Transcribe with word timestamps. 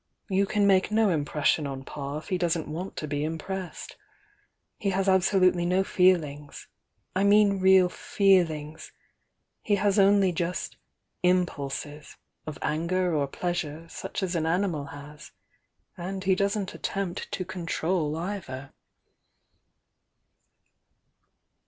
You 0.31 0.47
can 0.47 0.65
make 0.65 0.89
no 0.89 1.11
impression 1.11 1.67
on 1.67 1.83
Pa 1.83 2.17
if 2.17 2.29
he 2.29 2.37
doesn't 2.39 2.67
want 2.67 2.97
to 2.97 3.07
be 3.07 3.23
impressed. 3.23 3.97
He 4.79 4.89
has 4.89 5.07
absolutely 5.07 5.63
no 5.63 5.83
feelings— 5.83 6.67
I 7.15 7.23
mean 7.23 7.59
real 7.59 7.87
feelings,— 7.87 8.91
he 9.61 9.75
has 9.75 9.99
only 9.99 10.31
just 10.31 10.75
'impulses,' 11.21 12.17
of 12.47 12.57
anger 12.63 13.13
or 13.13 13.27
pleasure, 13.27 13.87
such 13.89 14.23
as 14.23 14.35
an 14.35 14.47
animal 14.47 14.85
has— 14.85 15.33
and 15.95 16.23
he 16.23 16.33
doesn 16.33 16.65
t 16.65 16.73
attempt 16.73 17.31
to 17.33 17.45
control 17.45 18.15
either." 18.17 18.73